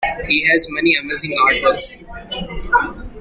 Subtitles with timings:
[0.27, 3.05] He has many amazing artworks.